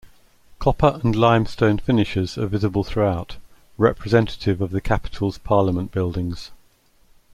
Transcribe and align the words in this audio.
Copper 0.57 0.99
and 1.03 1.15
limestone 1.15 1.77
finishes 1.77 2.35
are 2.35 2.47
visible 2.47 2.83
throughout, 2.83 3.37
representative 3.77 4.59
of 4.59 4.71
the 4.71 4.81
capital's 4.81 5.37
Parliament 5.37 5.91
Buildings. 5.91 6.49